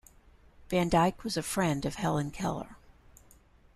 [0.69, 2.75] Van Dyke was a friend of Helen Keller.